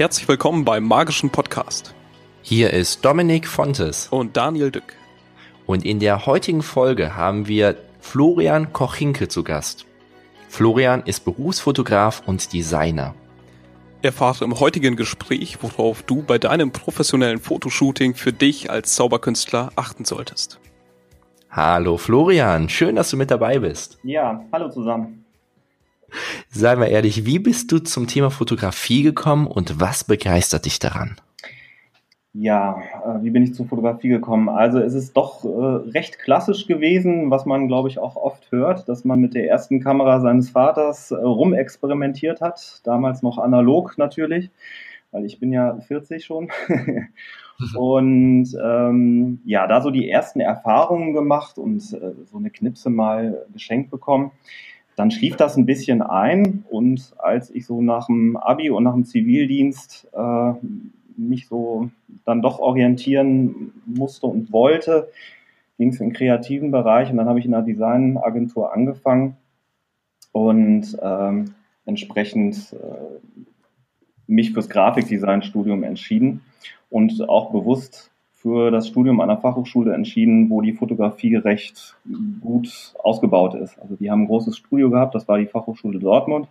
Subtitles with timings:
[0.00, 1.94] herzlich willkommen beim Magischen Podcast.
[2.40, 4.96] Hier ist Dominik Fontes und Daniel Dück.
[5.66, 9.84] Und in der heutigen Folge haben wir Florian Kochinke zu Gast.
[10.48, 13.14] Florian ist Berufsfotograf und Designer.
[14.00, 20.06] Erfahre im heutigen Gespräch, worauf du bei deinem professionellen Fotoshooting für dich als Zauberkünstler achten
[20.06, 20.60] solltest.
[21.50, 23.98] Hallo Florian, schön, dass du mit dabei bist.
[24.02, 25.19] Ja, hallo zusammen.
[26.48, 31.16] Sei mal ehrlich, wie bist du zum Thema Fotografie gekommen und was begeistert dich daran?
[32.32, 34.48] Ja, äh, wie bin ich zur Fotografie gekommen?
[34.48, 38.88] Also es ist doch äh, recht klassisch gewesen, was man, glaube ich, auch oft hört,
[38.88, 44.50] dass man mit der ersten Kamera seines Vaters äh, rumexperimentiert hat, damals noch analog natürlich,
[45.10, 46.50] weil ich bin ja 40 schon.
[47.74, 53.44] Und ähm, ja, da so die ersten Erfahrungen gemacht und äh, so eine Knipse mal
[53.52, 54.30] geschenkt bekommen.
[54.96, 58.94] Dann schlief das ein bisschen ein und als ich so nach dem Abi und nach
[58.94, 60.52] dem Zivildienst äh,
[61.16, 61.90] mich so
[62.24, 65.10] dann doch orientieren musste und wollte,
[65.78, 69.36] ging es in den kreativen Bereich und dann habe ich in einer Designagentur angefangen
[70.32, 71.54] und ähm,
[71.86, 73.46] entsprechend äh,
[74.26, 76.42] mich fürs Grafikdesign-Studium entschieden
[76.88, 78.09] und auch bewusst
[78.40, 81.96] für das Studium an der Fachhochschule entschieden, wo die Fotografie recht
[82.40, 83.78] gut ausgebaut ist.
[83.80, 86.48] Also die haben ein großes Studio gehabt, das war die Fachhochschule Dortmund.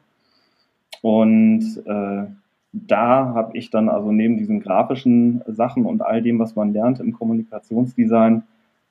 [1.02, 2.26] Und äh,
[2.72, 7.00] da habe ich dann also neben diesen grafischen Sachen und all dem, was man lernt
[7.00, 8.44] im Kommunikationsdesign,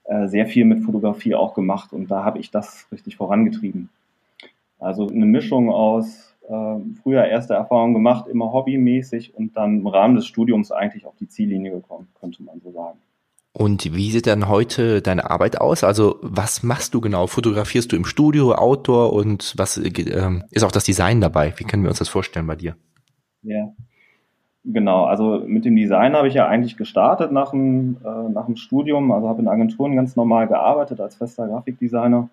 [0.04, 3.90] äh, sehr viel mit Fotografie auch gemacht und da habe ich das richtig vorangetrieben.
[4.80, 6.34] Also eine Mischung aus
[7.02, 11.28] früher erste Erfahrungen gemacht, immer hobbymäßig und dann im Rahmen des Studiums eigentlich auf die
[11.28, 12.98] Ziellinie gekommen, könnte man so sagen.
[13.52, 15.82] Und wie sieht dann heute deine Arbeit aus?
[15.82, 17.26] Also was machst du genau?
[17.26, 19.90] Fotografierst du im Studio, Outdoor und was äh,
[20.50, 21.52] ist auch das Design dabei?
[21.56, 22.76] Wie können wir uns das vorstellen bei dir?
[23.42, 23.72] Ja,
[24.64, 25.04] genau.
[25.04, 29.10] Also mit dem Design habe ich ja eigentlich gestartet nach dem, äh, nach dem Studium.
[29.10, 32.28] Also habe in Agenturen ganz normal gearbeitet als fester Grafikdesigner.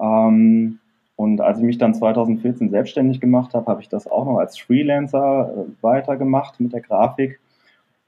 [0.00, 0.78] Ähm,
[1.16, 4.58] und als ich mich dann 2014 selbstständig gemacht habe, habe ich das auch noch als
[4.58, 7.38] Freelancer äh, weitergemacht mit der Grafik.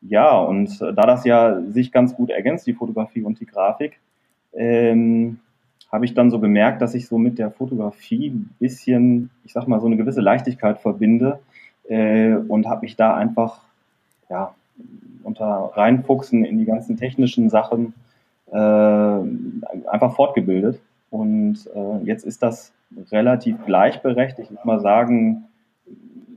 [0.01, 4.01] Ja, und äh, da das ja sich ganz gut ergänzt, die Fotografie und die Grafik,
[4.53, 5.39] ähm,
[5.91, 9.69] habe ich dann so gemerkt, dass ich so mit der Fotografie ein bisschen, ich sag
[9.69, 11.39] mal, so eine gewisse Leichtigkeit verbinde
[11.89, 13.61] äh, und habe mich da einfach,
[14.29, 14.55] ja,
[15.23, 17.95] unter reinfuchsen in die ganzen technischen Sachen
[18.51, 20.81] äh, einfach fortgebildet.
[21.11, 22.73] Und äh, jetzt ist das
[23.11, 24.51] relativ gleichberechtigt.
[24.51, 25.45] Ich würde mal sagen,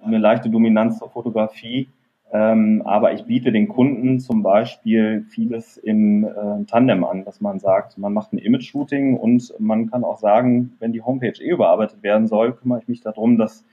[0.03, 1.89] eine leichte Dominanz zur Fotografie.
[2.29, 7.59] Ähm, aber ich biete den Kunden zum Beispiel vieles im äh, Tandem an, dass man
[7.59, 12.03] sagt, man macht ein Image-Shooting und man kann auch sagen, wenn die Homepage eh überarbeitet
[12.03, 13.63] werden soll, kümmere ich mich darum, dass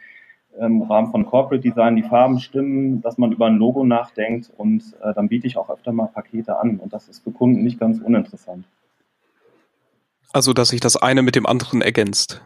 [0.61, 4.83] im Rahmen von Corporate Design die Farben stimmen, dass man über ein Logo nachdenkt und
[5.03, 7.81] äh, dann biete ich auch öfter mal Pakete an und das ist für Kunden nicht
[7.81, 8.65] ganz uninteressant.
[10.33, 12.41] Also, dass sich das eine mit dem anderen ergänzt.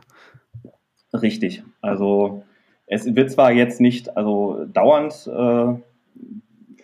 [1.13, 1.63] Richtig.
[1.81, 2.43] Also
[2.87, 5.75] es wird zwar jetzt nicht, also dauernd äh,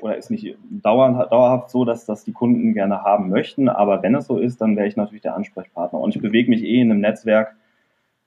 [0.04, 4.14] oder ist nicht dauernd, dauerhaft so, dass das die Kunden gerne haben möchten, aber wenn
[4.14, 5.98] es so ist, dann wäre ich natürlich der Ansprechpartner.
[5.98, 7.54] Und ich bewege mich eh in einem Netzwerk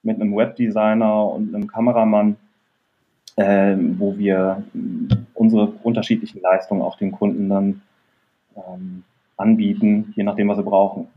[0.01, 2.37] mit einem Webdesigner und einem Kameramann,
[3.35, 4.63] äh, wo wir
[5.35, 7.81] unsere unterschiedlichen Leistungen auch den Kunden dann
[8.55, 9.03] ähm,
[9.35, 11.07] anbieten, je nachdem, was sie brauchen.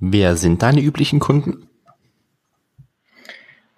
[0.00, 1.67] Wer sind deine üblichen Kunden?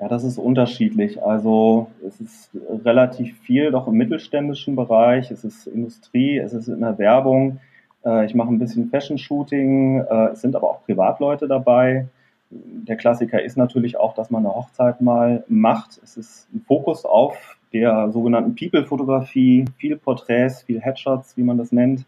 [0.01, 1.23] Ja, das ist unterschiedlich.
[1.23, 2.51] Also es ist
[2.85, 7.61] relativ viel doch im mittelständischen Bereich, es ist Industrie, es ist in der Werbung.
[8.05, 12.07] Äh, ich mache ein bisschen Fashion-Shooting, äh, es sind aber auch Privatleute dabei.
[12.49, 16.01] Der Klassiker ist natürlich auch, dass man eine Hochzeit mal macht.
[16.03, 21.73] Es ist ein Fokus auf der sogenannten People-Fotografie, viel Porträts, viel Headshots, wie man das
[21.73, 22.07] nennt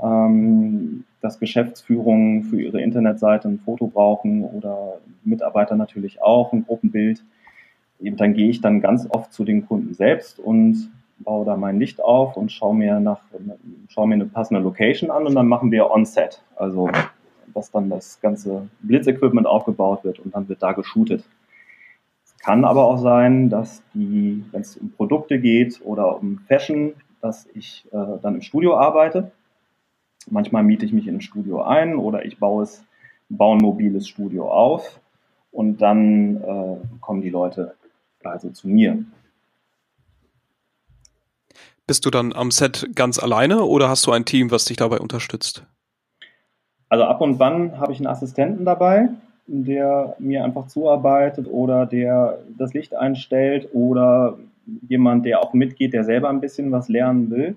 [0.00, 7.24] ähm, dass Geschäftsführungen für ihre Internetseite ein Foto brauchen oder Mitarbeiter natürlich auch ein Gruppenbild.
[8.00, 11.78] Eben dann gehe ich dann ganz oft zu den Kunden selbst und baue da mein
[11.78, 13.20] Licht auf und schaue mir nach,
[13.88, 16.42] schaue mir eine passende Location an und dann machen wir On-Set.
[16.56, 16.90] Also,
[17.54, 21.22] dass dann das ganze Blitzequipment aufgebaut wird und dann wird da geshootet.
[22.24, 26.94] Es kann aber auch sein, dass die, wenn es um Produkte geht oder um Fashion,
[27.20, 29.30] dass ich äh, dann im Studio arbeite
[30.30, 32.84] Manchmal miete ich mich in ein Studio ein oder ich baue es,
[33.28, 35.00] baue ein mobiles Studio auf
[35.50, 37.74] und dann äh, kommen die Leute
[38.22, 39.04] also zu mir.
[41.86, 44.98] Bist du dann am Set ganz alleine oder hast du ein Team, was dich dabei
[44.98, 45.64] unterstützt?
[46.88, 49.08] Also ab und wann habe ich einen Assistenten dabei,
[49.46, 54.38] der mir einfach zuarbeitet oder der das Licht einstellt oder
[54.88, 57.56] jemand, der auch mitgeht, der selber ein bisschen was lernen will.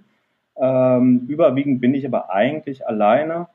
[0.57, 3.47] Ähm, überwiegend bin ich aber eigentlich alleine,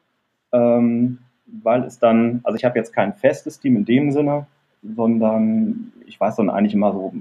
[0.53, 4.47] ähm, weil es dann, also ich habe jetzt kein festes Team in dem Sinne,
[4.83, 7.13] sondern ich weiß dann eigentlich immer so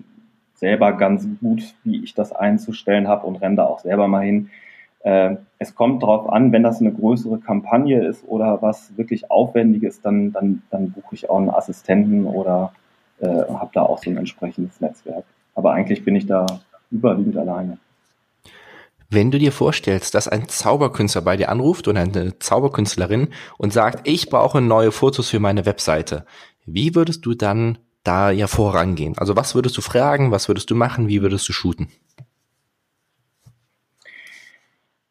[0.53, 4.49] selber ganz gut, wie ich das einzustellen habe und renne da auch selber mal hin.
[5.01, 10.01] Äh, es kommt darauf an, wenn das eine größere Kampagne ist oder was wirklich Aufwendiges,
[10.01, 12.73] dann, dann, dann buche ich auch einen Assistenten oder
[13.19, 15.23] äh, habe da auch so ein entsprechendes Netzwerk.
[15.55, 16.45] Aber eigentlich bin ich da
[16.91, 17.77] überwiegend alleine.
[19.11, 24.07] Wenn du dir vorstellst, dass ein Zauberkünstler bei dir anruft oder eine Zauberkünstlerin und sagt,
[24.07, 26.25] ich brauche neue Fotos für meine Webseite,
[26.67, 29.17] wie würdest du dann da ja vorangehen?
[29.17, 31.87] Also was würdest du fragen, was würdest du machen, wie würdest du shooten?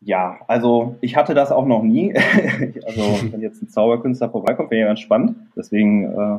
[0.01, 2.15] Ja, also ich hatte das auch noch nie.
[2.87, 5.37] also wenn jetzt ein Zauberkünstler vorbeikommt, wäre ja ganz spannend.
[5.57, 6.39] Deswegen äh,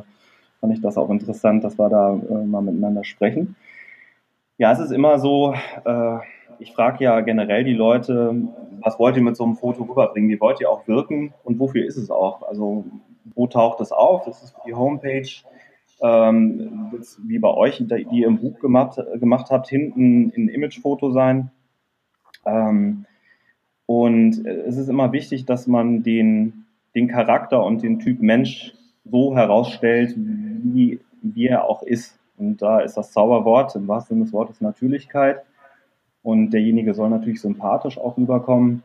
[0.60, 3.54] fand ich das auch interessant, dass wir da äh, mal miteinander sprechen.
[4.56, 5.54] Ja, es ist immer so,
[5.84, 6.18] äh,
[6.60, 8.34] ich frage ja generell die Leute,
[8.80, 10.30] was wollt ihr mit so einem Foto rüberbringen?
[10.30, 12.42] Wie wollt ihr auch wirken und wofür ist es auch?
[12.42, 12.84] Also
[13.34, 14.26] wo taucht es auf?
[14.26, 15.28] Ist es die Homepage?
[16.02, 16.92] Ähm,
[17.26, 21.50] wie bei euch, die ihr im Buch gemacht, gemacht habt, hinten ein Imagefoto sein?
[22.46, 23.06] Ähm,
[23.86, 28.72] und es ist immer wichtig, dass man den, den Charakter und den Typ Mensch
[29.04, 32.18] so herausstellt, wie, wie er auch ist.
[32.38, 35.42] Und da ist das Zauberwort, im wahrsten Sinne des Wortes, Natürlichkeit.
[36.22, 38.82] Und derjenige soll natürlich sympathisch auch rüberkommen.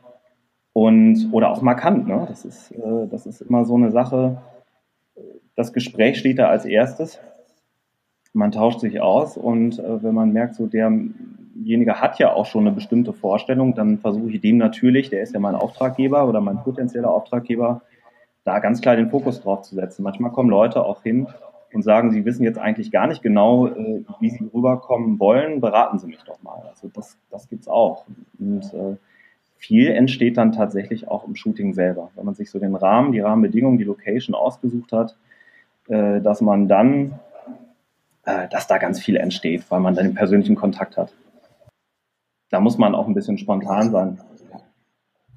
[0.72, 2.26] Und, oder auch markant, ne?
[2.28, 4.42] Das ist, äh, das ist immer so eine Sache.
[5.54, 7.18] Das Gespräch steht da als erstes.
[8.34, 10.90] Man tauscht sich aus und äh, wenn man merkt, so der
[11.66, 15.32] derjenige hat ja auch schon eine bestimmte Vorstellung, dann versuche ich dem natürlich, der ist
[15.34, 17.82] ja mein Auftraggeber oder mein potenzieller Auftraggeber,
[18.44, 20.02] da ganz klar den Fokus drauf zu setzen.
[20.02, 21.26] Manchmal kommen Leute auch hin
[21.76, 25.98] und sagen, sie wissen jetzt eigentlich gar nicht genau, äh, wie sie rüberkommen wollen, beraten
[25.98, 26.62] Sie mich doch mal.
[26.68, 28.04] Also das, das gibt's auch.
[28.38, 28.96] Und äh,
[29.56, 32.10] viel entsteht dann tatsächlich auch im Shooting selber.
[32.16, 35.16] Wenn man sich so den Rahmen, die Rahmenbedingungen, die Location ausgesucht hat,
[35.88, 37.20] äh, dass man dann,
[38.24, 41.12] äh, dass da ganz viel entsteht, weil man dann den persönlichen Kontakt hat
[42.50, 44.18] da muss man auch ein bisschen spontan sein.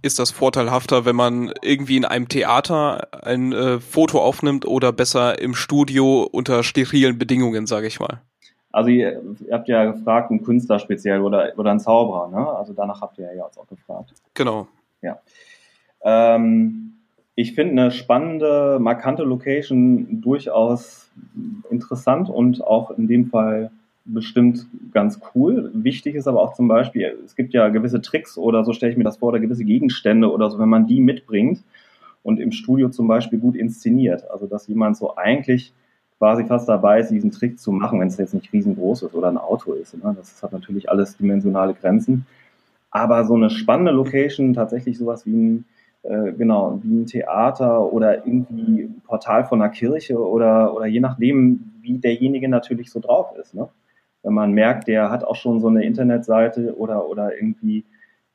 [0.02, 5.42] Ist das vorteilhafter, wenn man irgendwie in einem Theater ein äh, Foto aufnimmt oder besser
[5.42, 8.22] im Studio unter sterilen Bedingungen, sage ich mal?
[8.72, 12.48] Also ihr, ihr, habt ja gefragt, ein Künstler speziell oder, oder ein Zauberer, ne?
[12.48, 14.14] Also danach habt ihr ja jetzt auch gefragt.
[14.36, 14.68] Genau.
[15.02, 15.20] Ja.
[16.02, 16.94] Ähm,
[17.36, 21.10] ich finde eine spannende, markante Location durchaus
[21.70, 23.72] interessant und auch in dem Fall
[24.14, 25.72] bestimmt ganz cool.
[25.74, 28.98] Wichtig ist aber auch zum Beispiel, es gibt ja gewisse Tricks oder so stelle ich
[28.98, 31.64] mir das vor, oder gewisse Gegenstände oder so, wenn man die mitbringt
[32.24, 34.30] und im Studio zum Beispiel gut inszeniert.
[34.32, 35.74] Also dass jemand so eigentlich
[36.18, 39.30] quasi fast dabei ist, diesen Trick zu machen, wenn es jetzt nicht riesengroß ist oder
[39.30, 39.96] ein Auto ist.
[40.04, 40.14] Ne?
[40.18, 42.26] Das hat natürlich alles dimensionale Grenzen.
[42.92, 45.66] Aber so eine spannende Location, tatsächlich sowas wie ein,
[46.04, 51.00] äh, genau, wie ein Theater oder irgendwie ein Portal von einer Kirche oder, oder je
[51.00, 53.54] nachdem, wie derjenige natürlich so drauf ist.
[53.54, 53.70] Ne?
[54.24, 57.86] Wenn man merkt, der hat auch schon so eine Internetseite oder, oder irgendwie,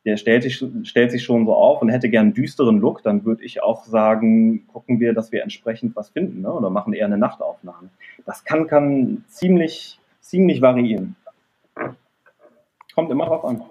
[0.05, 3.25] der stellt sich, stellt sich schon so auf und hätte gern einen düsteren Look, dann
[3.25, 6.53] würde ich auch sagen, gucken wir, dass wir entsprechend was finden, ne?
[6.53, 7.91] oder machen eher eine Nachtaufnahme.
[8.27, 11.17] Das kann, kann ziemlich, ziemlich variieren.
[12.95, 13.63] Kommt immer drauf an.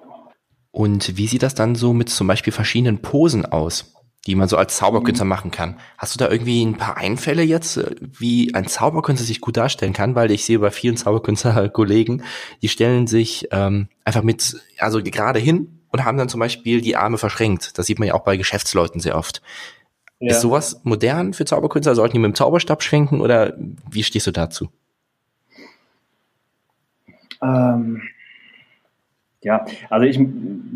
[0.71, 3.93] Und wie sieht das dann so mit zum Beispiel verschiedenen Posen aus?
[4.25, 5.29] Die man so als Zauberkünstler mhm.
[5.29, 5.79] machen kann.
[5.97, 9.93] Hast du da irgendwie ein paar Einfälle jetzt, äh, wie ein Zauberkünstler sich gut darstellen
[9.93, 10.15] kann?
[10.15, 12.23] Weil ich sehe bei vielen Zauberkünstler-Kollegen,
[12.61, 16.95] die stellen sich ähm, einfach mit, also gerade hin und haben dann zum Beispiel die
[16.95, 17.77] Arme verschränkt.
[17.77, 19.41] Das sieht man ja auch bei Geschäftsleuten sehr oft.
[20.19, 20.31] Ja.
[20.31, 21.95] Ist sowas modern für Zauberkünstler?
[21.95, 23.53] Sollten die mit dem Zauberstab schwenken oder
[23.89, 24.69] wie stehst du dazu?
[27.41, 28.01] Ähm,
[29.43, 30.19] ja, also ich,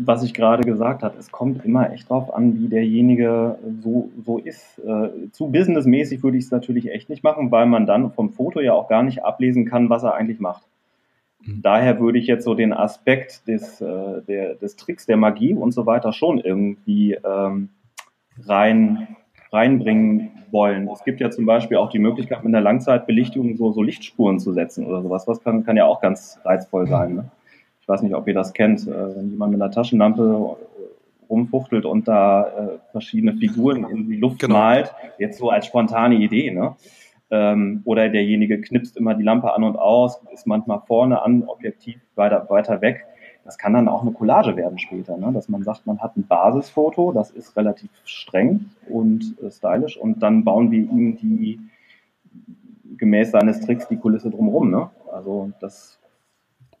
[0.04, 4.38] was ich gerade gesagt habe, es kommt immer echt drauf an, wie derjenige so, so
[4.38, 4.78] ist.
[4.78, 8.60] Äh, zu businessmäßig würde ich es natürlich echt nicht machen, weil man dann vom Foto
[8.60, 10.62] ja auch gar nicht ablesen kann, was er eigentlich macht.
[11.44, 11.62] Mhm.
[11.62, 15.72] Daher würde ich jetzt so den Aspekt des, äh, der, des Tricks, der Magie und
[15.72, 17.70] so weiter schon irgendwie ähm,
[18.46, 19.16] rein,
[19.50, 20.88] reinbringen wollen.
[20.88, 24.52] Es gibt ja zum Beispiel auch die Möglichkeit, mit einer Langzeitbelichtung so, so Lichtspuren zu
[24.52, 25.26] setzen oder sowas.
[25.26, 27.14] Was kann, kann ja auch ganz reizvoll sein.
[27.14, 27.30] Ne?
[27.88, 30.58] Ich weiß nicht, ob ihr das kennt, äh, wenn jemand mit einer Taschenlampe
[31.30, 34.58] rumfuchtelt und da äh, verschiedene Figuren in die Luft genau.
[34.58, 36.76] malt, jetzt so als spontane Idee, ne?
[37.30, 41.98] Ähm, oder derjenige knipst immer die Lampe an und aus, ist manchmal vorne an, objektiv
[42.14, 43.06] weiter, weiter weg.
[43.46, 45.32] Das kann dann auch eine Collage werden später, ne?
[45.32, 50.22] dass man sagt, man hat ein Basisfoto, das ist relativ streng und äh, stylisch und
[50.22, 51.58] dann bauen wir ihm die
[52.98, 54.70] gemäß seines Tricks die Kulisse drumherum.
[54.70, 54.90] Ne?
[55.10, 55.97] Also das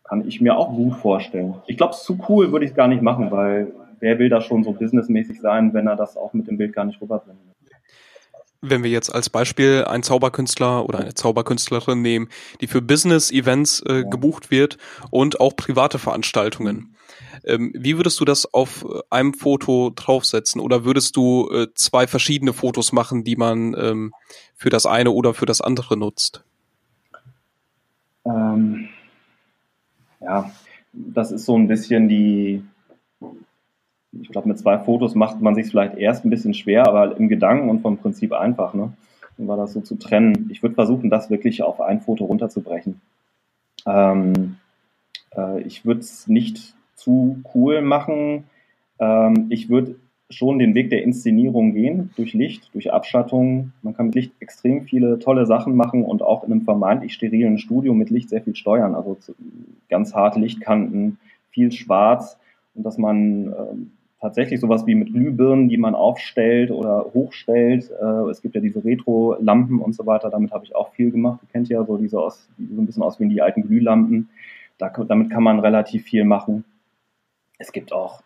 [0.08, 1.56] kann ich mir auch gut vorstellen.
[1.66, 4.64] Ich glaube, zu cool würde ich es gar nicht machen, weil wer will da schon
[4.64, 7.38] so businessmäßig sein, wenn er das auch mit dem Bild gar nicht rüberbringt.
[8.60, 12.28] Wenn wir jetzt als Beispiel einen Zauberkünstler oder eine Zauberkünstlerin nehmen,
[12.60, 14.02] die für Business-Events äh, ja.
[14.02, 14.78] gebucht wird
[15.10, 16.96] und auch private Veranstaltungen.
[17.44, 20.60] Ähm, wie würdest du das auf äh, einem Foto draufsetzen?
[20.60, 24.12] Oder würdest du äh, zwei verschiedene Fotos machen, die man ähm,
[24.56, 26.42] für das eine oder für das andere nutzt?
[28.24, 28.88] Ähm,
[30.20, 30.50] ja,
[30.92, 32.62] das ist so ein bisschen die,
[34.12, 37.28] ich glaube, mit zwei Fotos macht man sich vielleicht erst ein bisschen schwer, aber im
[37.28, 38.92] Gedanken und vom Prinzip einfach, ne?
[39.40, 40.48] War das so zu trennen.
[40.50, 43.00] Ich würde versuchen, das wirklich auf ein Foto runterzubrechen.
[43.86, 44.56] Ähm,
[45.36, 48.44] äh, ich würde es nicht zu cool machen.
[48.98, 49.94] Ähm, ich würde
[50.30, 53.72] schon den Weg der Inszenierung gehen, durch Licht, durch Abschattung.
[53.82, 57.58] Man kann mit Licht extrem viele tolle Sachen machen und auch in einem vermeintlich sterilen
[57.58, 58.94] Studio mit Licht sehr viel steuern.
[58.94, 59.16] Also
[59.88, 61.18] ganz harte Lichtkanten,
[61.50, 62.38] viel Schwarz
[62.74, 67.90] und dass man ähm, tatsächlich sowas wie mit Glühbirnen, die man aufstellt oder hochstellt.
[67.90, 70.30] Äh, es gibt ja diese Retro-Lampen und so weiter.
[70.30, 71.40] Damit habe ich auch viel gemacht.
[71.42, 74.28] Ihr kennt ja so diese aus, die so ein bisschen aus wie die alten Glühlampen.
[74.76, 76.64] Da, damit kann man relativ viel machen.
[77.58, 78.22] Es gibt auch,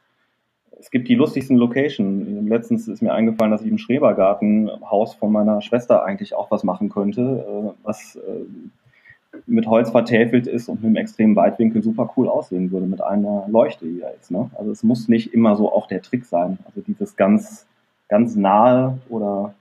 [0.82, 2.48] es gibt die lustigsten Locations.
[2.48, 6.88] Letztens ist mir eingefallen, dass ich im Schrebergartenhaus von meiner Schwester eigentlich auch was machen
[6.88, 12.28] könnte, äh, was äh, mit Holz vertäfelt ist und mit einem extremen Weitwinkel super cool
[12.28, 13.86] aussehen würde mit einer Leuchte,
[14.20, 14.32] ist.
[14.32, 14.50] Ne?
[14.58, 16.58] Also es muss nicht immer so auch der Trick sein.
[16.64, 17.64] Also dieses ganz,
[18.08, 19.54] ganz nahe oder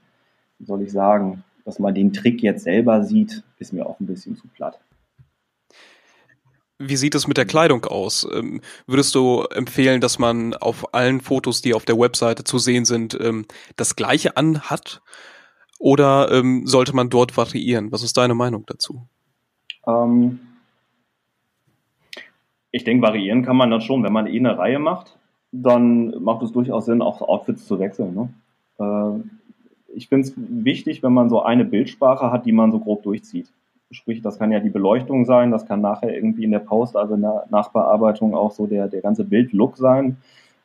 [0.57, 4.07] wie soll ich sagen, dass man den Trick jetzt selber sieht, ist mir auch ein
[4.07, 4.79] bisschen zu platt.
[6.81, 8.27] Wie sieht es mit der Kleidung aus?
[8.33, 12.85] Ähm, würdest du empfehlen, dass man auf allen Fotos, die auf der Webseite zu sehen
[12.85, 13.45] sind, ähm,
[13.75, 15.01] das gleiche anhat?
[15.79, 17.91] Oder ähm, sollte man dort variieren?
[17.91, 19.07] Was ist deine Meinung dazu?
[19.87, 20.39] Ähm,
[22.71, 24.03] ich denke, variieren kann man dann schon.
[24.03, 25.17] Wenn man eh eine Reihe macht,
[25.51, 28.13] dann macht es durchaus Sinn, auch Outfits zu wechseln.
[28.13, 28.33] Ne?
[28.79, 33.03] Äh, ich finde es wichtig, wenn man so eine Bildsprache hat, die man so grob
[33.03, 33.51] durchzieht.
[33.91, 37.15] Sprich, das kann ja die Beleuchtung sein, das kann nachher irgendwie in der Post, also
[37.15, 40.17] in der Nachbearbeitung auch so der, der ganze Bildlook sein.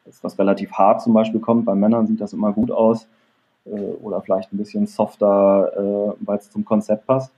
[0.05, 3.09] Das, was relativ hart zum Beispiel kommt, bei Männern sieht das immer gut aus.
[3.65, 7.33] Äh, oder vielleicht ein bisschen softer, äh, weil es zum Konzept passt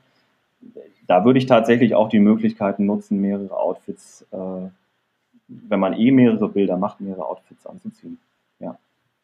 [1.09, 4.69] da würde ich tatsächlich auch die Möglichkeiten nutzen, mehrere Outfits, äh,
[5.49, 8.19] wenn man eh mehrere Bilder macht, mehrere Outfits anzuziehen.
[8.61, 8.79] Ja.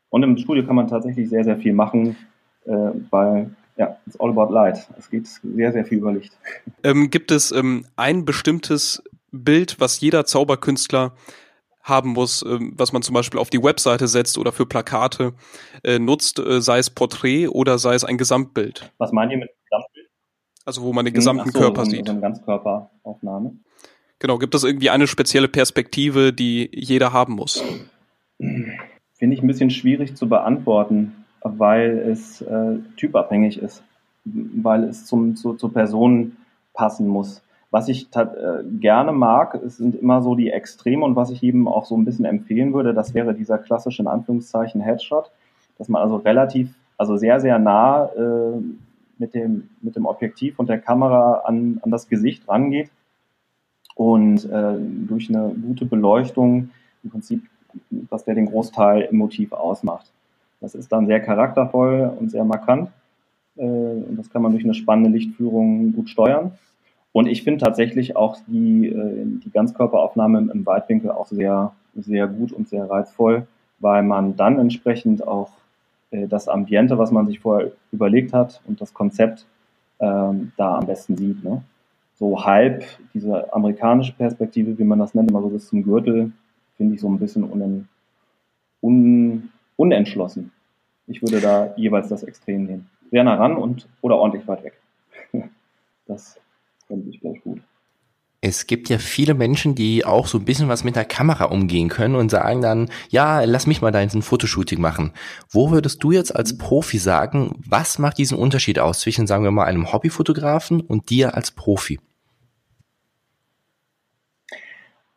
[0.08, 2.16] Und im Studio kann man tatsächlich sehr, sehr viel machen,
[2.64, 4.88] äh, weil ja, it's all about light.
[4.98, 6.36] Es geht sehr, sehr viel über Licht.
[6.82, 9.02] Ähm, gibt es ähm, ein bestimmtes
[9.32, 11.12] Bild, was jeder Zauberkünstler
[11.82, 15.34] haben muss, ähm, was man zum Beispiel auf die Webseite setzt oder für Plakate
[15.82, 18.92] äh, nutzt, äh, sei es Porträt oder sei es ein Gesamtbild?
[18.98, 19.50] Was meint ihr mit
[20.64, 22.06] also wo man den gesamten so, Körper so, sieht.
[22.06, 23.52] So eine Ganzkörperaufnahme.
[24.18, 27.62] Genau, gibt es irgendwie eine spezielle Perspektive, die jeder haben muss?
[28.38, 33.84] Finde ich ein bisschen schwierig zu beantworten, weil es äh, typabhängig ist,
[34.24, 36.36] weil es zum, zu, zur Person
[36.72, 37.42] passen muss.
[37.70, 38.26] Was ich äh,
[38.80, 42.04] gerne mag, es sind immer so die Extreme und was ich eben auch so ein
[42.04, 45.30] bisschen empfehlen würde, das wäre dieser klassische in Anführungszeichen Headshot,
[45.76, 48.60] dass man also relativ, also sehr, sehr nah äh,
[49.18, 52.90] mit dem, mit dem Objektiv und der Kamera an, an das Gesicht rangeht
[53.96, 56.70] und äh, durch eine gute Beleuchtung
[57.02, 57.42] im Prinzip,
[57.90, 60.13] dass der den Großteil im Motiv ausmacht.
[60.64, 62.88] Das ist dann sehr charaktervoll und sehr markant.
[63.56, 66.52] Äh, und das kann man durch eine spannende Lichtführung gut steuern.
[67.12, 72.50] Und ich finde tatsächlich auch die, äh, die Ganzkörperaufnahme im, Weitwinkel auch sehr, sehr gut
[72.52, 73.46] und sehr reizvoll,
[73.78, 75.50] weil man dann entsprechend auch
[76.10, 79.44] äh, das Ambiente, was man sich vorher überlegt hat und das Konzept
[80.00, 81.44] ähm, da am besten sieht.
[81.44, 81.62] Ne?
[82.14, 86.32] So halb diese amerikanische Perspektive, wie man das nennt, immer so bis zum Gürtel,
[86.78, 87.86] finde ich so ein bisschen un,
[88.80, 90.50] un, unentschlossen.
[91.06, 92.90] Ich würde da jeweils das Extrem nehmen.
[93.10, 94.80] Sehr nah ran und oder ordentlich weit weg.
[96.06, 96.38] das
[96.86, 97.60] finde ich gleich gut.
[98.46, 101.88] Es gibt ja viele Menschen, die auch so ein bisschen was mit der Kamera umgehen
[101.88, 105.12] können und sagen dann, ja, lass mich mal da ein Fotoshooting machen.
[105.48, 109.50] Wo würdest du jetzt als Profi sagen, was macht diesen Unterschied aus zwischen, sagen wir
[109.50, 111.98] mal, einem Hobbyfotografen und dir als Profi?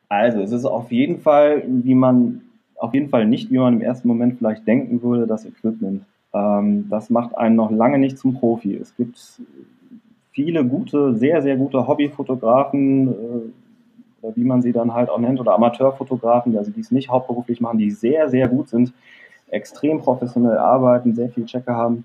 [0.08, 2.44] Also, es ist auf jeden Fall, wie man,
[2.78, 6.04] auf jeden Fall nicht, wie man im ersten Moment vielleicht denken würde, das Equipment.
[6.34, 8.76] Ähm, das macht einen noch lange nicht zum Profi.
[8.76, 9.18] Es gibt
[10.32, 15.56] viele gute, sehr, sehr gute Hobbyfotografen, äh, wie man sie dann halt auch nennt, oder
[15.56, 18.94] Amateurfotografen, also die es nicht hauptberuflich machen, die sehr, sehr gut sind,
[19.50, 22.04] extrem professionell arbeiten, sehr viel Checker haben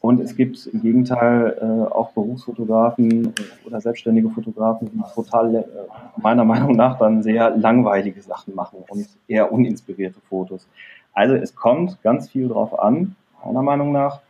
[0.00, 5.64] Und es gibt im Gegenteil äh, auch Berufsfotografen oder selbstständige Fotografen, die total äh,
[6.16, 10.66] meiner Meinung nach dann sehr langweilige Sachen machen und eher uninspirierte Fotos.
[11.12, 14.20] Also es kommt ganz viel drauf an, meiner Meinung nach,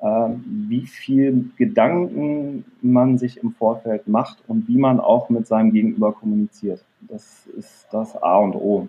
[0.00, 0.28] äh,
[0.68, 6.12] wie viel Gedanken man sich im Vorfeld macht und wie man auch mit seinem Gegenüber
[6.12, 6.84] kommuniziert.
[7.00, 8.88] Das ist das A und O.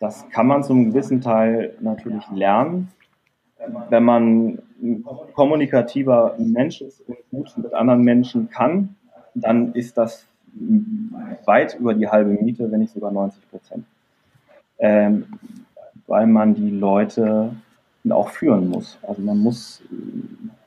[0.00, 2.88] Das kann man zum gewissen Teil natürlich lernen,
[3.88, 5.04] wenn man ein
[5.34, 8.96] kommunikativer Mensch ist und gut mit anderen Menschen kann,
[9.34, 10.26] dann ist das
[11.44, 13.84] weit über die halbe Miete, wenn nicht sogar 90 Prozent.
[14.78, 15.26] Ähm,
[16.06, 17.54] weil man die Leute
[18.10, 18.98] auch führen muss.
[19.02, 19.82] Also man muss,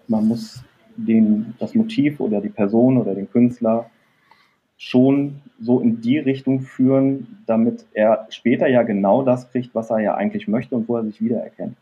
[0.08, 0.64] man muss
[0.96, 3.90] den, das Motiv oder die Person oder den Künstler
[4.78, 10.00] schon so in die Richtung führen, damit er später ja genau das kriegt, was er
[10.00, 11.78] ja eigentlich möchte und wo er sich wiedererkennt.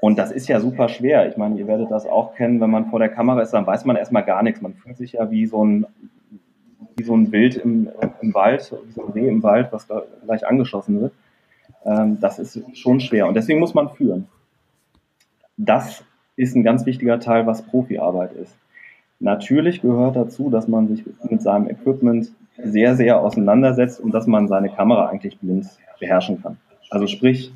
[0.00, 1.28] Und das ist ja super schwer.
[1.28, 3.84] Ich meine, ihr werdet das auch kennen, wenn man vor der Kamera ist, dann weiß
[3.84, 4.60] man erstmal gar nichts.
[4.60, 5.86] Man fühlt sich ja wie so ein,
[6.96, 7.88] wie so ein Bild im,
[8.20, 9.88] im Wald, wie so ein Reh im Wald, was
[10.24, 11.12] gleich angeschossen wird.
[11.84, 13.26] Ähm, das ist schon schwer.
[13.26, 14.28] Und deswegen muss man führen.
[15.56, 16.04] Das
[16.36, 18.56] ist ein ganz wichtiger Teil, was Profiarbeit ist.
[19.20, 24.46] Natürlich gehört dazu, dass man sich mit seinem Equipment sehr, sehr auseinandersetzt und dass man
[24.46, 25.66] seine Kamera eigentlich blind
[25.98, 26.58] beherrschen kann.
[26.90, 27.52] Also sprich,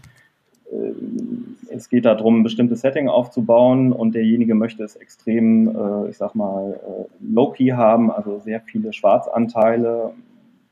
[1.69, 6.35] es geht darum, ein bestimmtes Setting aufzubauen und derjenige möchte es extrem, äh, ich sag
[6.35, 10.13] mal, äh, low-key haben, also sehr viele Schwarzanteile,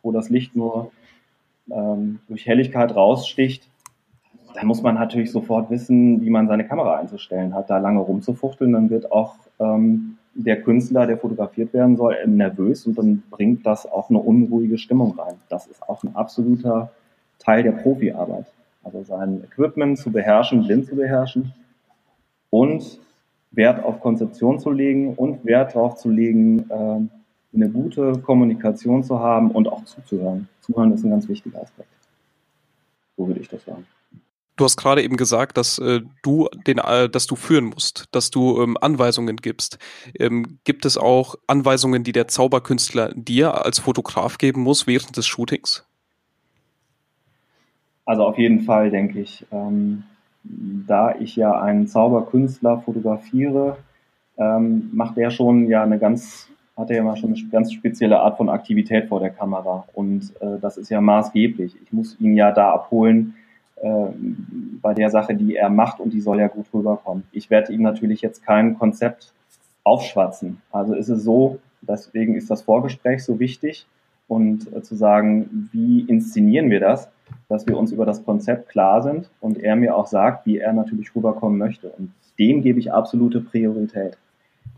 [0.02, 0.90] wo das Licht nur
[1.70, 3.68] ähm, durch Helligkeit raussticht.
[4.54, 7.70] Dann muss man natürlich sofort wissen, wie man seine Kamera einzustellen hat.
[7.70, 12.96] Da lange rumzufuchteln, dann wird auch ähm, der Künstler, der fotografiert werden soll, nervös und
[12.98, 15.34] dann bringt das auch eine unruhige Stimmung rein.
[15.48, 16.90] Das ist auch ein absoluter
[17.38, 18.46] Teil der Profiarbeit.
[18.82, 21.52] Also sein Equipment zu beherrschen, blind zu beherrschen
[22.50, 22.98] und
[23.52, 27.00] Wert auf Konzeption zu legen und Wert darauf zu legen, äh,
[27.52, 30.48] eine gute Kommunikation zu haben und auch zuzuhören.
[30.60, 31.88] Zuhören ist ein ganz wichtiger Aspekt.
[33.16, 33.86] So würde ich das sagen.
[34.56, 38.30] Du hast gerade eben gesagt, dass äh, du den, äh, dass du führen musst, dass
[38.30, 39.78] du ähm, Anweisungen gibst.
[40.18, 45.26] Ähm, gibt es auch Anweisungen, die der Zauberkünstler dir als Fotograf geben muss während des
[45.26, 45.86] Shootings?
[48.10, 50.02] Also auf jeden Fall denke ich, ähm,
[50.42, 53.76] da ich ja einen Zauberkünstler fotografiere,
[54.36, 58.18] ähm, macht er schon ja eine ganz, hat er ja mal schon eine ganz spezielle
[58.18, 59.84] Art von Aktivität vor der Kamera.
[59.94, 61.76] Und äh, das ist ja maßgeblich.
[61.84, 63.36] Ich muss ihn ja da abholen
[63.76, 64.06] äh,
[64.82, 67.22] bei der Sache, die er macht und die soll ja gut rüberkommen.
[67.30, 69.32] Ich werde ihm natürlich jetzt kein Konzept
[69.84, 70.60] aufschwatzen.
[70.72, 73.86] Also ist es so, deswegen ist das Vorgespräch so wichtig
[74.26, 77.08] und äh, zu sagen, wie inszenieren wir das?
[77.48, 80.72] Dass wir uns über das Konzept klar sind und er mir auch sagt, wie er
[80.72, 81.88] natürlich rüberkommen möchte.
[81.90, 84.16] Und dem gebe ich absolute Priorität.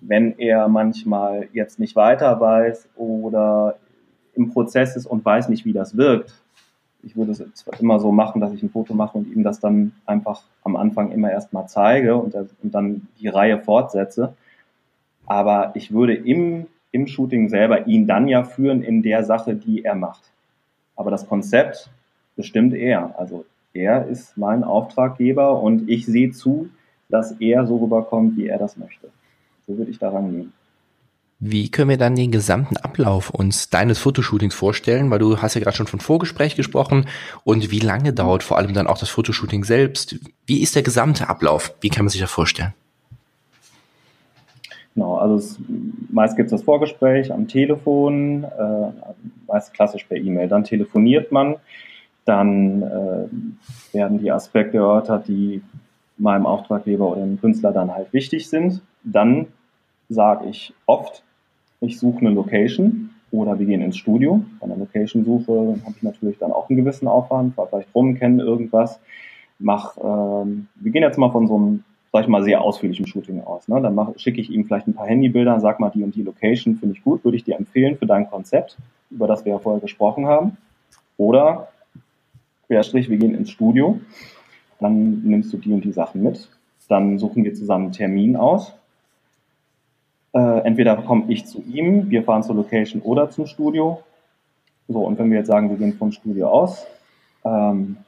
[0.00, 3.76] Wenn er manchmal jetzt nicht weiter weiß oder
[4.34, 6.42] im Prozess ist und weiß nicht, wie das wirkt,
[7.02, 7.44] ich würde es
[7.80, 11.10] immer so machen, dass ich ein Foto mache und ihm das dann einfach am Anfang
[11.10, 14.34] immer erstmal zeige und, und dann die Reihe fortsetze.
[15.26, 19.84] Aber ich würde im, im Shooting selber ihn dann ja führen in der Sache, die
[19.84, 20.22] er macht.
[20.94, 21.90] Aber das Konzept
[22.36, 23.18] bestimmt er.
[23.18, 26.68] Also er ist mein Auftraggeber und ich sehe zu,
[27.08, 29.08] dass er so rüberkommt, wie er das möchte.
[29.66, 30.52] So würde ich daran gehen.
[31.44, 35.10] Wie können wir dann den gesamten Ablauf uns deines Fotoshootings vorstellen?
[35.10, 37.06] Weil du hast ja gerade schon von Vorgespräch gesprochen.
[37.42, 40.20] Und wie lange dauert vor allem dann auch das Fotoshooting selbst?
[40.46, 41.74] Wie ist der gesamte Ablauf?
[41.80, 42.74] Wie kann man sich das vorstellen?
[44.94, 45.58] Genau, also es,
[46.10, 49.12] meist gibt es das Vorgespräch am Telefon, äh,
[49.48, 50.46] meist klassisch per E-Mail.
[50.46, 51.56] Dann telefoniert man
[52.24, 55.62] dann äh, werden die Aspekte erörtert, die
[56.18, 58.80] meinem Auftraggeber oder dem Künstler dann halt wichtig sind.
[59.02, 59.46] Dann
[60.08, 61.22] sage ich oft,
[61.80, 64.44] ich suche eine Location oder wir gehen ins Studio.
[64.60, 68.42] Bei einer Location-Suche habe ich natürlich dann auch einen gewissen Aufwand, fahre vielleicht rum, kenne
[68.42, 69.00] irgendwas,
[69.58, 73.42] mach, ähm, wir gehen jetzt mal von so einem, sag ich mal, sehr ausführlichen Shooting
[73.42, 73.66] aus.
[73.68, 73.80] Ne?
[73.80, 76.94] Dann schicke ich ihm vielleicht ein paar Handybilder, sag mal, die und die Location finde
[76.94, 78.76] ich gut, würde ich dir empfehlen für dein Konzept,
[79.10, 80.56] über das wir ja vorher gesprochen haben.
[81.16, 81.68] Oder
[82.72, 84.00] Querstrich, wir gehen ins Studio,
[84.80, 86.48] dann nimmst du die und die Sachen mit,
[86.88, 88.72] dann suchen wir zusammen einen Termin aus.
[90.32, 94.02] Äh, entweder komme ich zu ihm, wir fahren zur Location oder zum Studio.
[94.88, 96.86] So, und wenn wir jetzt sagen, wir gehen vom Studio aus,
[97.44, 97.98] ähm,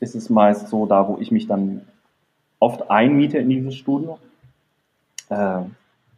[0.00, 1.82] ist es meist so da, wo ich mich dann
[2.58, 4.18] oft einmiete in dieses Studio.
[5.28, 5.60] Äh,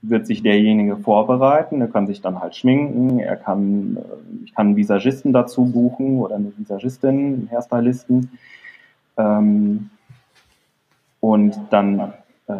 [0.03, 4.69] wird sich derjenige vorbereiten, er kann sich dann halt schminken, er kann, äh, ich kann
[4.69, 8.31] einen Visagisten dazu buchen oder eine Visagistin, einen Hairstylisten.
[9.17, 9.91] Ähm,
[11.21, 12.13] und dann
[12.49, 12.55] äh,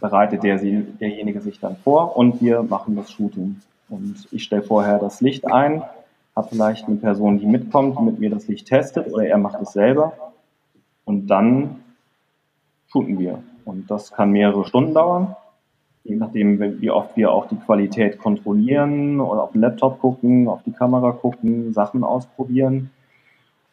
[0.00, 3.56] bereitet der, derjenige sich dann vor und wir machen das Shooting.
[3.88, 5.82] Und ich stelle vorher das Licht ein,
[6.36, 9.60] habe vielleicht eine Person, die mitkommt, die mit mir das Licht testet oder er macht
[9.60, 10.12] es selber.
[11.04, 11.82] Und dann
[12.92, 13.42] shooten wir.
[13.64, 15.34] Und das kann mehrere Stunden dauern,
[16.06, 20.62] je nachdem, wie oft wir auch die Qualität kontrollieren oder auf den Laptop gucken, auf
[20.64, 22.90] die Kamera gucken, Sachen ausprobieren.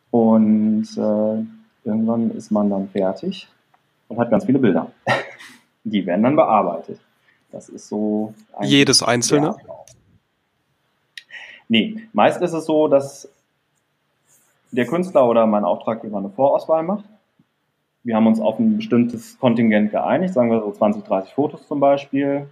[0.09, 3.47] Und äh, irgendwann ist man dann fertig
[4.07, 4.91] und hat ganz viele Bilder.
[5.83, 6.99] Die werden dann bearbeitet.
[7.51, 8.33] Das ist so.
[8.61, 9.55] Jedes einzelne?
[11.67, 13.29] Nee, meist ist es so, dass
[14.71, 17.05] der Künstler oder mein Auftraggeber eine Vorauswahl macht.
[18.03, 21.79] Wir haben uns auf ein bestimmtes Kontingent geeinigt, sagen wir so 20, 30 Fotos zum
[21.79, 22.47] Beispiel,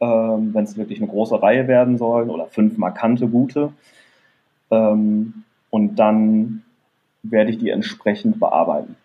[0.00, 3.72] ähm, wenn es wirklich eine große Reihe werden sollen oder fünf markante gute.
[4.70, 6.62] Ähm, und dann
[7.22, 8.96] werde ich die entsprechend bearbeiten.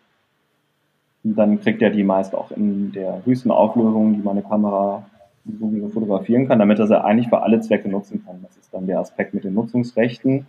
[1.24, 5.06] Und dann kriegt er die meist auch in der höchsten Auflösung, die meine Kamera
[5.45, 8.41] so fotografieren kann, damit er sie eigentlich für alle Zwecke nutzen kann.
[8.41, 10.47] Das ist dann der Aspekt mit den Nutzungsrechten.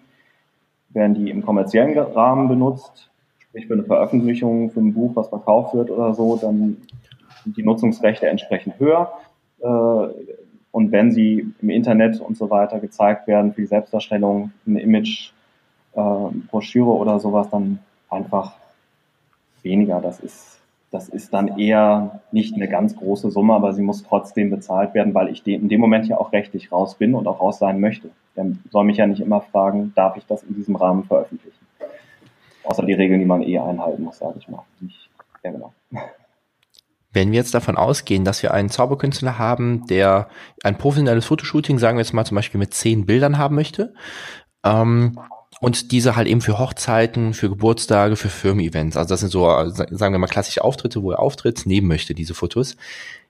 [0.90, 3.10] Werden die im kommerziellen Rahmen benutzt,
[3.52, 6.78] sprich für eine Veröffentlichung, für ein Buch, was verkauft wird oder so, dann
[7.44, 9.12] sind die Nutzungsrechte entsprechend höher.
[9.60, 9.66] Äh,
[10.70, 15.32] und wenn sie im Internet und so weiter gezeigt werden für die Selbstdarstellung, ein Image,
[15.92, 16.00] äh,
[16.50, 18.54] Broschüre oder sowas, dann einfach
[19.62, 20.00] weniger.
[20.00, 20.58] Das ist
[20.90, 25.14] das ist dann eher nicht eine ganz große Summe, aber sie muss trotzdem bezahlt werden,
[25.14, 28.10] weil ich in dem Moment ja auch rechtlich raus bin und auch raus sein möchte.
[28.36, 31.66] Der soll mich ja nicht immer fragen, darf ich das in diesem Rahmen veröffentlichen?
[32.64, 34.62] Außer die Regeln, die man eh einhalten muss, sage ich mal.
[35.42, 35.72] Ja, genau.
[37.12, 40.28] Wenn wir jetzt davon ausgehen, dass wir einen Zauberkünstler haben, der
[40.62, 43.92] ein professionelles Fotoshooting, sagen wir jetzt mal zum Beispiel mit zehn Bildern haben möchte,
[44.64, 45.18] ähm,
[45.60, 48.96] und diese halt eben für Hochzeiten, für Geburtstage, für Firmen-Events.
[48.96, 52.34] Also das sind so, sagen wir mal, klassische Auftritte, wo er auftritt, nehmen möchte, diese
[52.34, 52.76] Fotos.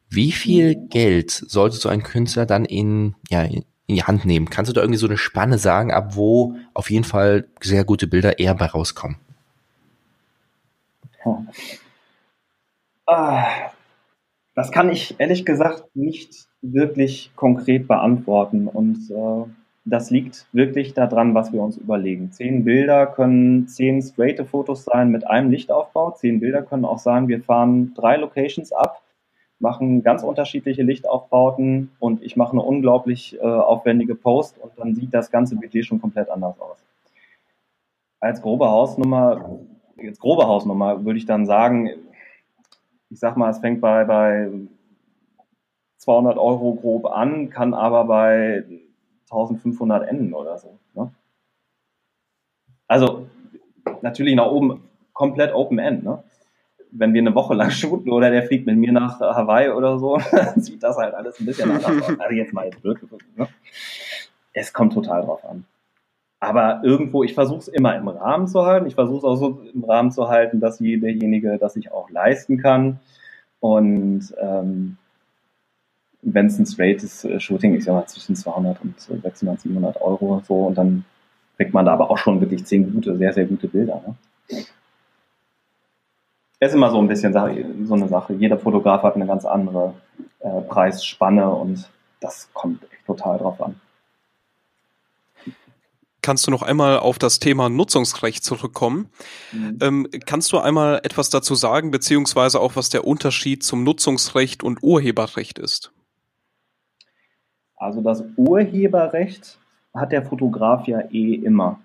[0.08, 4.50] Wie viel Geld sollte so ein Künstler dann in, ja, in die Hand nehmen?
[4.50, 8.06] Kannst du da irgendwie so eine Spanne sagen, ab wo auf jeden Fall sehr gute
[8.06, 9.16] Bilder eher bei rauskommen?
[13.06, 13.44] Ah,
[14.54, 19.50] das kann ich ehrlich gesagt nicht wirklich konkret beantworten und äh,
[19.84, 22.30] das liegt wirklich daran, was wir uns überlegen.
[22.30, 26.12] Zehn Bilder können zehn straighte Fotos sein mit einem Lichtaufbau.
[26.12, 29.02] Zehn Bilder können auch sein, wir fahren drei Locations ab,
[29.62, 35.14] machen ganz unterschiedliche Lichtaufbauten und ich mache eine unglaublich äh, aufwendige Post und dann sieht
[35.14, 36.84] das ganze Budget schon komplett anders aus.
[38.20, 39.60] Als grobe Hausnummer,
[39.96, 41.90] jetzt grobe Hausnummer, würde ich dann sagen,
[43.08, 44.50] ich sag mal, es fängt bei, bei
[45.98, 48.64] 200 Euro grob an, kann aber bei
[49.30, 50.78] 1500 enden oder so.
[50.94, 51.12] Ne?
[52.88, 53.26] Also
[54.02, 56.02] natürlich nach oben komplett Open End.
[56.02, 56.22] Ne?
[56.94, 60.18] Wenn wir eine Woche lang shooten oder der fliegt mit mir nach Hawaii oder so,
[60.56, 62.18] sieht das halt alles ein bisschen anders aus.
[62.18, 63.10] Also jetzt mal jetzt wirklich.
[63.36, 63.48] Ne?
[64.52, 65.64] Es kommt total drauf an.
[66.40, 68.86] Aber irgendwo, ich versuche es immer im Rahmen zu halten.
[68.86, 72.58] Ich versuche es auch so im Rahmen zu halten, dass derjenige das sich auch leisten
[72.58, 72.98] kann.
[73.60, 74.96] Und ähm,
[76.22, 80.66] wenn es ein straightes äh, Shooting ist, ja zwischen 200 und 600, 700 Euro so
[80.66, 81.04] und dann
[81.56, 84.02] kriegt man da aber auch schon wirklich zehn gute, sehr, sehr gute Bilder.
[84.06, 84.14] Ne?
[86.68, 88.34] Ist immer so ein bisschen so eine Sache.
[88.34, 89.94] Jeder Fotograf hat eine ganz andere
[90.40, 91.88] äh, Preisspanne und
[92.20, 93.80] das kommt echt total drauf an.
[96.20, 99.10] Kannst du noch einmal auf das Thema Nutzungsrecht zurückkommen?
[99.50, 99.78] Mhm.
[99.80, 104.84] Ähm, kannst du einmal etwas dazu sagen, beziehungsweise auch was der Unterschied zum Nutzungsrecht und
[104.84, 105.92] Urheberrecht ist?
[107.74, 109.58] Also das Urheberrecht
[109.92, 111.80] hat der Fotograf ja eh immer,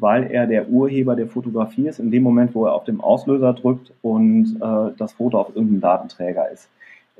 [0.00, 3.52] weil er der Urheber der Fotografie ist, in dem Moment, wo er auf dem Auslöser
[3.54, 6.68] drückt und äh, das Foto auf irgendeinem Datenträger ist.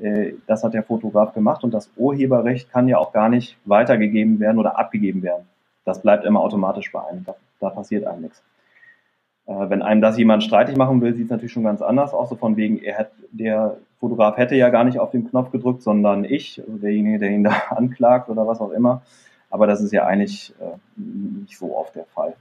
[0.00, 4.40] Äh, das hat der Fotograf gemacht und das Urheberrecht kann ja auch gar nicht weitergegeben
[4.40, 5.46] werden oder abgegeben werden.
[5.85, 7.24] Das bleibt immer automatisch bei einem.
[7.24, 8.42] Da, da passiert einem nichts.
[9.46, 12.28] Äh, wenn einem das jemand streitig machen will, sieht es natürlich schon ganz anders aus.
[12.28, 15.83] So von wegen, er hat, der Fotograf hätte ja gar nicht auf den Knopf gedrückt,
[15.83, 19.02] sondern ich, also derjenige, der ihn da anklagt oder was auch immer.
[19.50, 22.35] Aber das ist ja eigentlich äh, nicht so oft der Fall.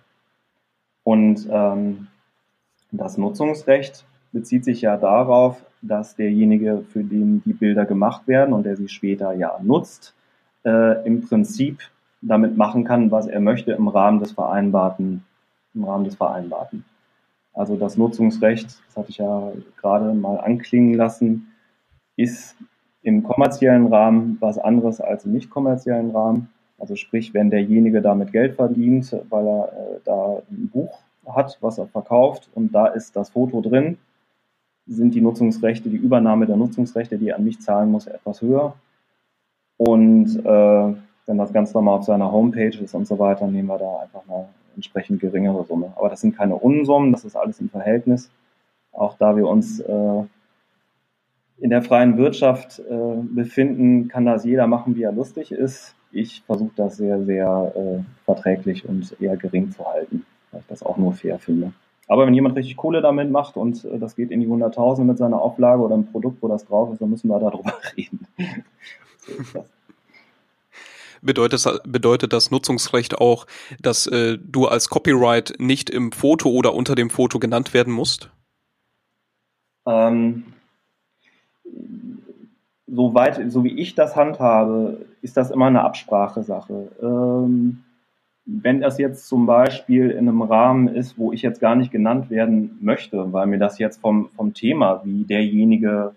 [1.08, 2.08] Und ähm,
[2.92, 8.66] das Nutzungsrecht bezieht sich ja darauf, dass derjenige, für den die Bilder gemacht werden und
[8.66, 10.14] der sie später ja nutzt,
[10.66, 11.80] äh, im Prinzip
[12.22, 15.24] damit machen kann, was er möchte im Rahmen des Vereinbarten,
[15.74, 16.84] im Rahmen des Vereinbarten.
[17.54, 21.54] Also das Nutzungsrecht, das hatte ich ja gerade mal anklingen lassen,
[22.18, 22.58] ist
[23.02, 26.50] im kommerziellen Rahmen was anderes als im nicht kommerziellen Rahmen.
[26.78, 31.78] Also sprich, wenn derjenige damit Geld verdient, weil er äh, da ein Buch hat, was
[31.78, 33.98] er verkauft und da ist das Foto drin,
[34.86, 38.76] sind die Nutzungsrechte, die Übernahme der Nutzungsrechte, die er an mich zahlen muss, etwas höher.
[39.78, 40.94] Und äh,
[41.26, 44.24] wenn das ganz normal auf seiner Homepage ist und so weiter, nehmen wir da einfach
[44.28, 45.92] eine entsprechend geringere Summe.
[45.96, 48.32] Aber das sind keine Unsummen, das ist alles im Verhältnis.
[48.94, 50.24] Auch da wir uns äh,
[51.60, 55.96] in der freien Wirtschaft äh, befinden, kann das jeder machen, wie er lustig ist.
[56.12, 60.84] Ich versuche das sehr, sehr äh, verträglich und eher gering zu halten, weil ich das
[60.84, 61.74] auch nur fair finde.
[62.08, 65.18] Aber wenn jemand richtig Kohle damit macht und äh, das geht in die Hunderttausende mit
[65.18, 68.28] seiner Auflage oder einem Produkt, wo das drauf ist, dann müssen wir darüber reden.
[69.18, 69.66] so ist das.
[71.22, 73.48] Bedeutet, bedeutet das Nutzungsrecht auch,
[73.82, 78.30] dass äh, du als Copyright nicht im Foto oder unter dem Foto genannt werden musst?
[79.88, 80.54] Ähm,
[82.88, 86.90] soweit, so wie ich das handhabe, ist das immer eine Absprachesache.
[87.02, 87.84] Ähm,
[88.46, 92.30] wenn das jetzt zum Beispiel in einem Rahmen ist, wo ich jetzt gar nicht genannt
[92.30, 96.14] werden möchte, weil mir das jetzt vom, vom Thema, wie derjenige,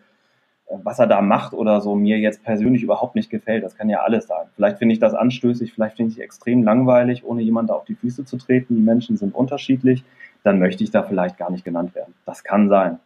[0.68, 3.88] äh, was er da macht oder so, mir jetzt persönlich überhaupt nicht gefällt, das kann
[3.90, 4.46] ja alles sein.
[4.54, 8.24] Vielleicht finde ich das anstößig, vielleicht finde ich extrem langweilig, ohne jemand auf die Füße
[8.24, 8.76] zu treten.
[8.76, 10.04] Die Menschen sind unterschiedlich,
[10.44, 12.14] dann möchte ich da vielleicht gar nicht genannt werden.
[12.26, 13.00] Das kann sein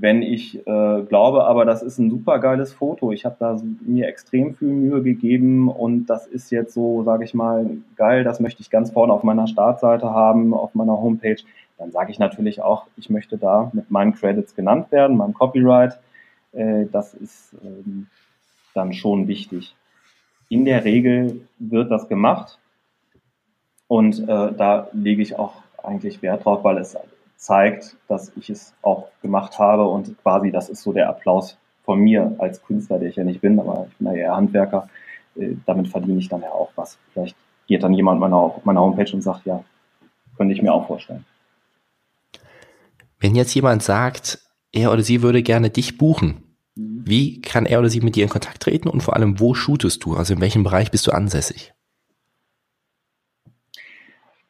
[0.00, 3.12] wenn ich äh, glaube, aber das ist ein super geiles Foto.
[3.12, 7.34] Ich habe da mir extrem viel Mühe gegeben und das ist jetzt so, sage ich
[7.34, 8.24] mal, geil.
[8.24, 11.36] Das möchte ich ganz vorne auf meiner Startseite haben, auf meiner Homepage.
[11.76, 15.98] Dann sage ich natürlich auch, ich möchte da mit meinen Credits genannt werden, meinem Copyright.
[16.52, 18.06] Äh, das ist ähm,
[18.72, 19.74] dann schon wichtig.
[20.48, 22.58] In der Regel wird das gemacht
[23.88, 26.96] und äh, da lege ich auch eigentlich Wert drauf, weil es
[27.42, 31.98] zeigt, dass ich es auch gemacht habe und quasi das ist so der Applaus von
[31.98, 34.88] mir als Künstler, der ich ja nicht bin, aber ich bin ja eher Handwerker.
[35.34, 36.98] Äh, damit verdiene ich dann ja auch was.
[37.12, 39.64] Vielleicht geht dann jemand meiner, auf meiner Homepage und sagt, ja,
[40.36, 41.24] könnte ich mir auch vorstellen.
[43.18, 44.38] Wenn jetzt jemand sagt,
[44.70, 46.44] er oder sie würde gerne dich buchen,
[46.76, 47.02] mhm.
[47.04, 50.04] wie kann er oder sie mit dir in Kontakt treten und vor allem, wo shootest
[50.04, 50.14] du?
[50.14, 51.74] Also in welchem Bereich bist du ansässig?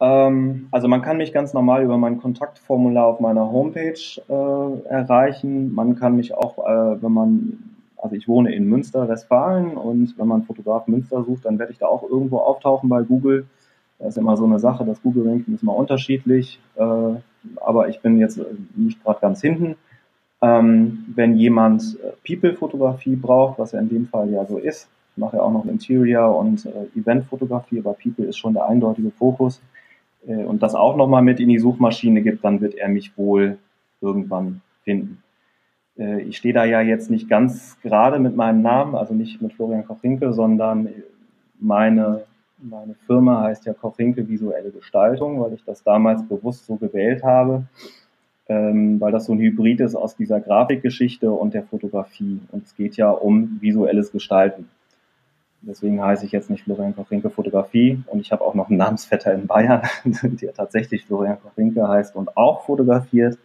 [0.02, 3.94] Ähm, also man kann mich ganz normal über mein Kontaktformular auf meiner Homepage
[4.28, 5.72] äh, erreichen.
[5.72, 7.58] Man kann mich auch, äh, wenn man,
[7.96, 11.78] also ich wohne in Münster, Westfalen und wenn man Fotograf Münster sucht, dann werde ich
[11.78, 13.46] da auch irgendwo auftauchen bei Google.
[14.00, 17.14] Das ist immer so eine Sache, das Google-Ranking ist mal unterschiedlich, äh,
[17.60, 18.40] aber ich bin jetzt
[18.74, 19.76] nicht gerade ganz hinten.
[20.40, 25.20] Ähm, wenn jemand äh, People-Fotografie braucht, was ja in dem Fall ja so ist, ich
[25.20, 29.62] mache ja auch noch Interior und äh, Event-Fotografie, aber People ist schon der eindeutige Fokus
[30.26, 33.58] äh, und das auch nochmal mit in die Suchmaschine gibt, dann wird er mich wohl
[34.00, 35.22] irgendwann finden.
[35.98, 39.52] Äh, ich stehe da ja jetzt nicht ganz gerade mit meinem Namen, also nicht mit
[39.52, 40.88] Florian Kochinke, sondern
[41.58, 42.22] meine,
[42.58, 47.64] meine Firma heißt ja Kochinke Visuelle Gestaltung, weil ich das damals bewusst so gewählt habe,
[48.48, 52.40] ähm, weil das so ein Hybrid ist aus dieser Grafikgeschichte und der Fotografie.
[52.50, 54.68] Und es geht ja um visuelles Gestalten.
[55.64, 59.33] Deswegen heiße ich jetzt nicht Florian Kochinke Fotografie und ich habe auch noch einen Namensvetter
[59.33, 63.38] in Bayern, der tatsächlich Florian Kochinke heißt und auch fotografiert,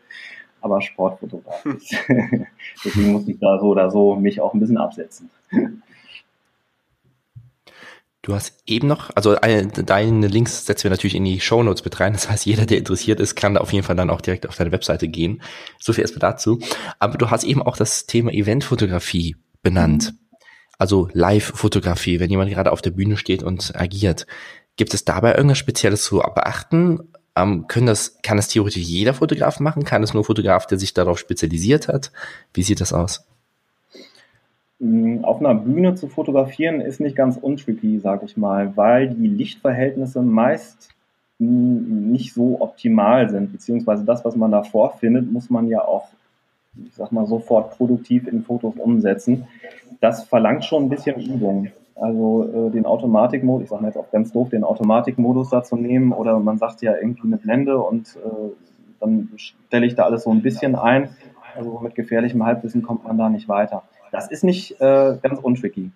[0.59, 1.95] aber Sportfotograf ist.
[2.85, 5.29] Deswegen muss ich da so oder so mich auch ein bisschen absetzen.
[8.23, 11.99] Du hast eben noch, also deine Links setzen wir natürlich in die Show Notes mit
[11.99, 12.13] rein.
[12.13, 14.55] Das heißt, jeder, der interessiert ist, kann da auf jeden Fall dann auch direkt auf
[14.55, 15.41] deine Webseite gehen.
[15.79, 16.59] So viel erstmal dazu.
[16.97, 20.13] Aber du hast eben auch das Thema Eventfotografie benannt.
[20.13, 20.26] Mhm
[20.77, 24.27] also Live-Fotografie, wenn jemand gerade auf der Bühne steht und agiert.
[24.75, 26.99] Gibt es dabei irgendwas Spezielles zu beachten?
[27.35, 29.83] Ähm, können das, kann das theoretisch jeder Fotograf machen?
[29.83, 32.11] Kann es nur Fotograf, der sich darauf spezialisiert hat?
[32.53, 33.27] Wie sieht das aus?
[34.79, 39.27] Mm, auf einer Bühne zu fotografieren ist nicht ganz untricky, sag ich mal, weil die
[39.27, 40.89] Lichtverhältnisse meist
[41.39, 46.07] nicht so optimal sind, beziehungsweise das, was man da vorfindet, muss man ja auch,
[46.83, 49.47] ich sag mal, sofort produktiv in Fotos umsetzen
[49.99, 51.71] das verlangt schon ein bisschen Übung.
[51.95, 55.75] Also äh, den Automatikmodus, ich sage mal jetzt auch ganz doof, den Automatikmodus da zu
[55.75, 58.51] nehmen oder man sagt ja irgendwie eine Blende und äh,
[58.99, 61.09] dann stelle ich da alles so ein bisschen ein.
[61.55, 63.83] Also mit gefährlichem Halbwissen kommt man da nicht weiter.
[64.11, 65.91] Das ist nicht äh, ganz untricky.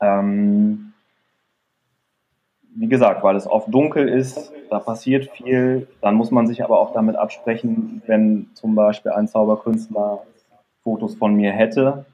[0.00, 0.92] Ähm,
[2.76, 6.78] wie gesagt, weil es oft dunkel ist, da passiert viel, dann muss man sich aber
[6.78, 10.20] auch damit absprechen, wenn zum Beispiel ein Zauberkünstler
[10.82, 12.06] Fotos von mir hätte,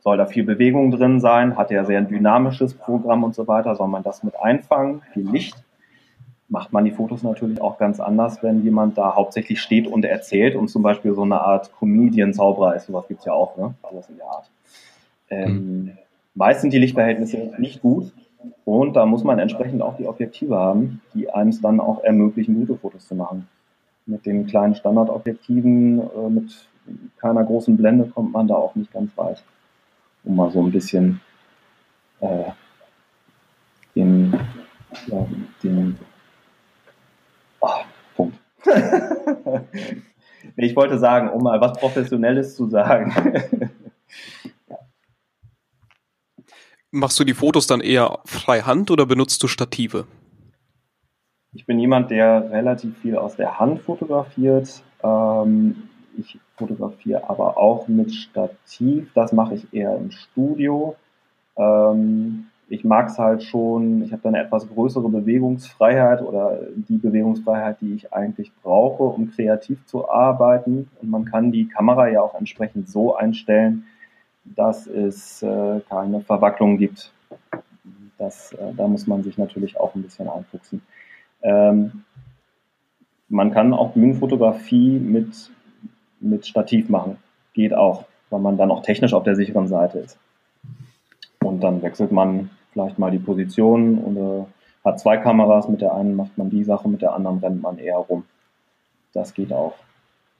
[0.00, 3.74] soll da viel Bewegung drin sein, hat ja sehr ein dynamisches Programm und so weiter,
[3.74, 5.56] soll man das mit einfangen, viel Licht.
[6.50, 10.56] Macht man die Fotos natürlich auch ganz anders, wenn jemand da hauptsächlich steht und erzählt
[10.56, 13.74] und zum Beispiel so eine Art Comedian-Zauberer ist, sowas gibt's ja auch, ne?
[13.82, 14.50] Alles in der Art.
[15.28, 15.92] Ähm, mhm.
[16.34, 18.12] Meist sind die Lichtverhältnisse nicht gut
[18.64, 22.54] und da muss man entsprechend auch die Objektive haben, die einem es dann auch ermöglichen,
[22.54, 23.46] gute Fotos zu machen.
[24.06, 26.68] Mit den kleinen Standardobjektiven, äh, mit
[27.18, 29.42] keiner großen Blende kommt man da auch nicht ganz weit.
[30.28, 31.22] Um mal so ein bisschen
[32.20, 32.50] äh,
[33.96, 34.38] den,
[35.06, 35.26] ja,
[35.62, 35.98] den
[37.60, 37.68] oh,
[38.14, 38.38] Punkt.
[40.56, 43.70] ich wollte sagen, um mal was Professionelles zu sagen.
[46.90, 50.06] Machst du die Fotos dann eher freihand oder benutzt du Stative?
[51.54, 54.82] Ich bin jemand, der relativ viel aus der Hand fotografiert.
[55.02, 55.88] Ähm,
[56.18, 59.12] ich fotografiere aber auch mit Stativ.
[59.14, 60.96] Das mache ich eher im Studio.
[61.56, 66.98] Ähm, ich mag es halt schon, ich habe da eine etwas größere Bewegungsfreiheit oder die
[66.98, 70.90] Bewegungsfreiheit, die ich eigentlich brauche, um kreativ zu arbeiten.
[71.00, 73.84] Und man kann die Kamera ja auch entsprechend so einstellen,
[74.44, 77.12] dass es äh, keine Verwacklung gibt.
[78.18, 80.82] Das, äh, da muss man sich natürlich auch ein bisschen einfuchsen.
[81.42, 82.04] Ähm,
[83.28, 85.50] man kann auch Bühnenfotografie mit,
[86.20, 87.18] mit Stativ machen.
[87.54, 90.18] Geht auch, weil man dann auch technisch auf der sicheren Seite ist.
[91.40, 94.46] Und dann wechselt man vielleicht mal die Position oder
[94.84, 95.68] hat zwei Kameras.
[95.68, 98.24] Mit der einen macht man die Sache, mit der anderen rennt man eher rum.
[99.12, 99.74] Das geht auch.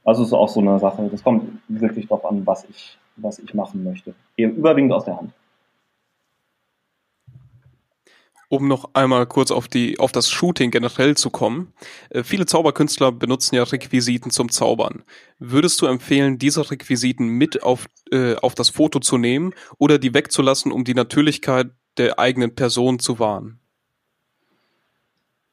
[0.05, 1.09] Also ist auch so eine Sache.
[1.11, 4.15] Das kommt wirklich darauf an, was ich was ich machen möchte.
[4.37, 5.33] Überwiegend aus der Hand.
[8.51, 11.73] Um noch einmal kurz auf die auf das Shooting generell zu kommen.
[12.11, 15.03] Äh, viele Zauberkünstler benutzen ja Requisiten zum Zaubern.
[15.39, 20.15] Würdest du empfehlen, diese Requisiten mit auf äh, auf das Foto zu nehmen oder die
[20.15, 23.61] wegzulassen, um die Natürlichkeit der eigenen Person zu wahren?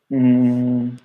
[0.10, 0.98] Mmh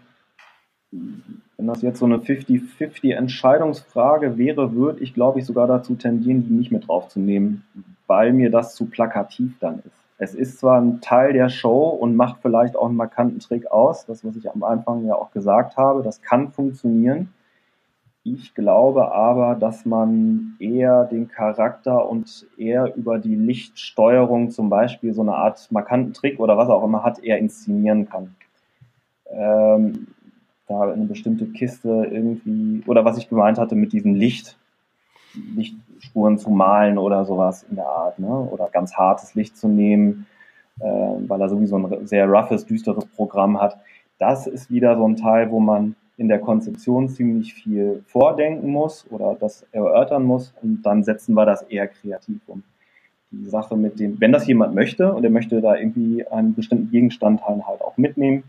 [1.61, 6.47] wenn das jetzt so eine 50-50 Entscheidungsfrage wäre, würde ich, glaube ich, sogar dazu tendieren,
[6.47, 7.65] die nicht mit draufzunehmen,
[8.07, 10.00] weil mir das zu plakativ dann ist.
[10.23, 14.05] Es ist zwar ein Teil der Show und macht vielleicht auch einen markanten Trick aus,
[14.05, 17.33] das, was ich am Anfang ja auch gesagt habe, das kann funktionieren.
[18.23, 25.15] Ich glaube aber, dass man eher den Charakter und eher über die Lichtsteuerung zum Beispiel
[25.15, 28.37] so eine Art markanten Trick oder was auch immer hat, eher inszenieren kann.
[29.31, 30.09] Ähm,
[30.67, 34.59] da eine bestimmte Kiste irgendwie, oder was ich gemeint hatte mit diesem Licht,
[35.35, 38.29] Lichtspuren zu malen oder sowas in der Art, ne?
[38.29, 40.27] oder ganz hartes Licht zu nehmen,
[40.81, 43.79] äh, weil er sowieso ein sehr roughes, düsteres Programm hat.
[44.19, 49.07] Das ist wieder so ein Teil, wo man in der Konzeption ziemlich viel vordenken muss
[49.11, 52.63] oder das erörtern muss und dann setzen wir das eher kreativ um.
[53.31, 56.91] Die Sache mit dem, wenn das jemand möchte und er möchte da irgendwie einen bestimmten
[56.91, 58.43] Gegenstand halt auch mitnehmen,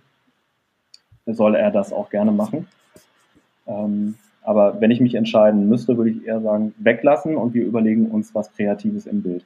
[1.26, 2.68] soll er das auch gerne machen.
[3.68, 8.08] Ähm, aber wenn ich mich entscheiden müsste, würde ich eher sagen, weglassen und wir überlegen
[8.08, 9.46] uns was Kreatives im Bild.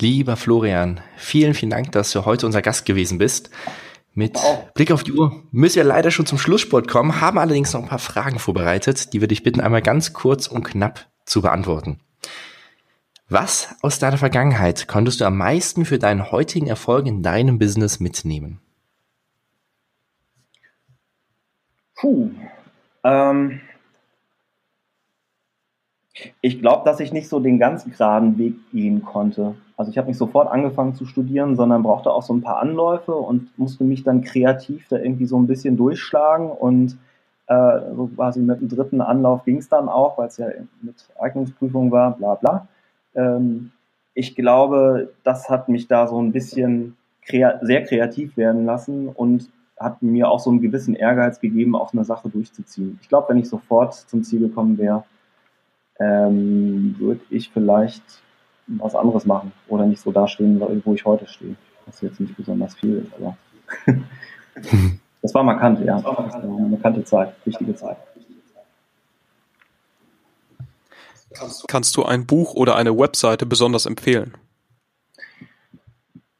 [0.00, 3.50] Lieber Florian, vielen, vielen Dank, dass du heute unser Gast gewesen bist.
[4.14, 4.38] Mit
[4.74, 7.88] Blick auf die Uhr müssen wir leider schon zum Schlusssport kommen, haben allerdings noch ein
[7.88, 12.00] paar Fragen vorbereitet, die würde ich bitten, einmal ganz kurz und knapp zu beantworten.
[13.28, 18.00] Was aus deiner Vergangenheit konntest du am meisten für deinen heutigen Erfolg in deinem Business
[18.00, 18.60] mitnehmen?
[22.00, 22.30] Puh.
[23.04, 23.60] Ähm,
[26.40, 29.54] ich glaube, dass ich nicht so den ganz geraden Weg gehen konnte.
[29.76, 33.14] Also ich habe nicht sofort angefangen zu studieren, sondern brauchte auch so ein paar Anläufe
[33.14, 36.96] und musste mich dann kreativ da irgendwie so ein bisschen durchschlagen und
[37.46, 40.48] äh, so quasi mit dem dritten Anlauf ging es dann auch, weil es ja
[40.82, 42.68] mit Eignungsprüfung war, bla bla.
[43.14, 43.72] Ähm,
[44.14, 49.50] ich glaube, das hat mich da so ein bisschen krea sehr kreativ werden lassen und
[49.80, 52.98] hat mir auch so einen gewissen Ehrgeiz gegeben, auch eine Sache durchzuziehen.
[53.00, 55.04] Ich glaube, wenn ich sofort zum Ziel gekommen wäre,
[55.98, 58.02] ähm, würde ich vielleicht
[58.66, 61.56] was anderes machen oder nicht so dastehen, wo ich heute stehe.
[61.86, 63.36] Was jetzt nicht besonders viel ist, aber
[65.22, 65.96] das war markant, ja.
[65.96, 67.96] Das war eine markante Zeit, wichtige Zeit.
[71.68, 74.36] Kannst du ein Buch oder eine Webseite besonders empfehlen?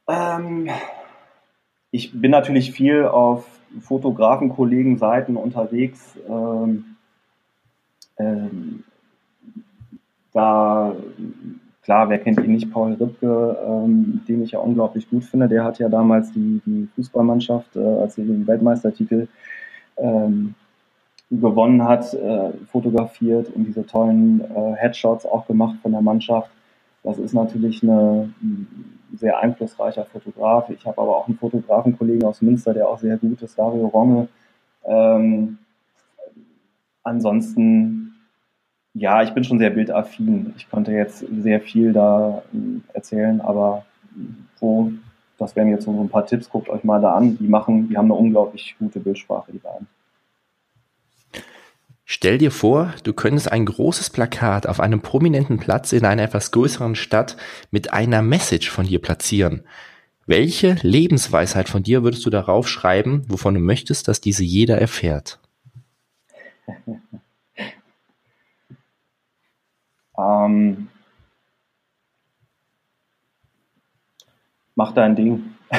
[0.09, 0.69] Ähm,
[1.91, 3.47] ich bin natürlich viel auf
[3.81, 6.17] Fotografen-Kollegen-Seiten unterwegs.
[6.29, 6.97] Ähm,
[8.19, 8.85] ähm,
[10.33, 10.95] da,
[11.83, 15.49] klar, wer kennt ihn nicht, Paul Ripke, ähm, den ich ja unglaublich gut finde.
[15.49, 19.27] Der hat ja damals die, die Fußballmannschaft, äh, als sie den Weltmeistertitel
[19.97, 20.55] ähm,
[21.31, 26.51] gewonnen hat, äh, fotografiert und diese tollen äh, Headshots auch gemacht von der Mannschaft.
[27.03, 30.71] Das ist natürlich eine, ein sehr einflussreicher Fotograf.
[30.71, 34.29] Ich habe aber auch einen Fotografenkollegen aus Münster, der auch sehr gut ist, Dario Ronge.
[34.85, 35.59] Ähm,
[37.03, 38.15] ansonsten,
[38.95, 40.55] ja, ich bin schon sehr bildaffin.
[40.57, 43.85] Ich konnte jetzt sehr viel da äh, erzählen, aber
[44.59, 44.93] wo,
[45.39, 47.39] das wären jetzt so ein paar Tipps, guckt euch mal da an.
[47.39, 49.87] Die machen, die haben eine unglaublich gute Bildsprache, die beiden.
[52.13, 56.51] Stell dir vor, du könntest ein großes Plakat auf einem prominenten Platz in einer etwas
[56.51, 57.37] größeren Stadt
[57.71, 59.63] mit einer Message von dir platzieren.
[60.27, 65.39] Welche Lebensweisheit von dir würdest du darauf schreiben, wovon du möchtest, dass diese jeder erfährt?
[70.19, 70.89] ähm,
[74.75, 75.55] mach dein Ding.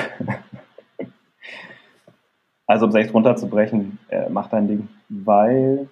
[2.68, 5.90] also um es echt runterzubrechen, äh, mach dein Ding, weil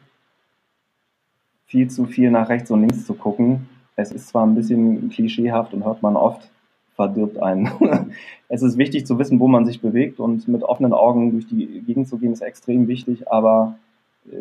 [1.69, 3.69] viel zu viel nach rechts und links zu gucken.
[3.95, 6.49] Es ist zwar ein bisschen klischeehaft und hört man oft,
[6.95, 7.71] verdirbt einen.
[8.49, 11.81] es ist wichtig zu wissen, wo man sich bewegt und mit offenen Augen durch die
[11.81, 13.77] Gegend zu gehen ist extrem wichtig, aber
[14.25, 14.35] äh,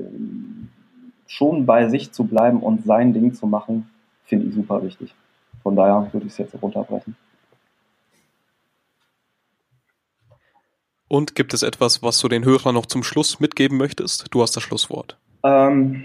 [1.26, 3.90] schon bei sich zu bleiben und sein Ding zu machen,
[4.24, 5.14] finde ich super wichtig.
[5.62, 7.14] Von daher würde ich es jetzt runterbrechen.
[11.08, 14.26] Und gibt es etwas, was du den Hörern noch zum Schluss mitgeben möchtest?
[14.30, 15.18] Du hast das Schlusswort.
[15.42, 16.04] Ähm,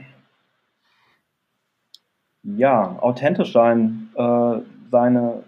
[2.43, 4.59] ja, authentisch sein, äh,
[4.91, 5.43] seine,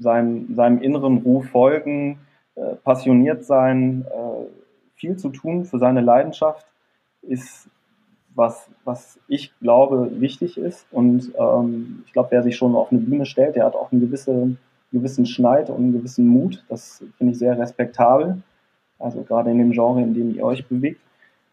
[0.00, 2.18] seinem, seinem inneren Ruf folgen,
[2.54, 4.46] äh, passioniert sein, äh,
[4.94, 6.66] viel zu tun für seine Leidenschaft
[7.22, 7.68] ist
[8.36, 10.86] was, was ich glaube wichtig ist.
[10.92, 14.02] Und ähm, ich glaube, wer sich schon auf eine Bühne stellt, der hat auch einen
[14.02, 14.58] gewissen,
[14.92, 16.64] gewissen Schneid und einen gewissen Mut.
[16.68, 18.42] Das finde ich sehr respektabel.
[18.98, 21.00] Also gerade in dem Genre, in dem ihr euch bewegt.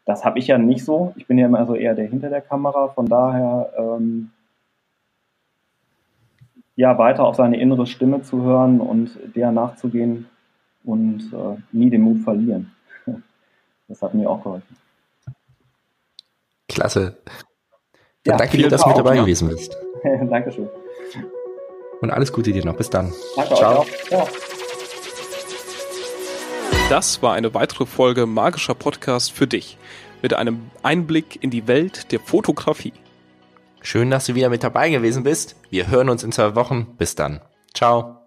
[0.06, 1.14] Das habe ich ja nicht so.
[1.16, 2.89] Ich bin ja immer so eher der hinter der Kamera.
[2.89, 4.32] Von daher ähm,
[6.76, 10.28] ja, weiter auf seine innere Stimme zu hören und der nachzugehen
[10.84, 12.72] und äh, nie den Mut verlieren.
[13.90, 14.78] Das hat mir auch geholfen.
[16.70, 17.18] Klasse.
[18.26, 19.78] Ja, danke dir, dass du mit dabei gewesen bist.
[20.04, 20.70] Dankeschön.
[22.02, 22.78] Und alles Gute dir noch.
[22.78, 23.12] Bis dann.
[23.36, 23.82] Danke Ciao.
[23.82, 24.12] Euch auch.
[24.12, 24.28] Ja.
[26.90, 29.78] Das war eine weitere Folge Magischer Podcast für dich
[30.22, 32.94] mit einem Einblick in die Welt der Fotografie.
[33.84, 35.56] Schön, dass du wieder mit dabei gewesen bist.
[35.70, 36.96] Wir hören uns in zwei Wochen.
[36.98, 37.42] Bis dann.
[37.74, 38.23] Ciao.